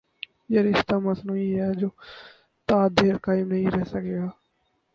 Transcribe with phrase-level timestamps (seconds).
[0.49, 1.87] یہ رشتہ مصنوعی ہے جو
[2.67, 4.27] تا دیر قائم نہیں رہ سکے گا۔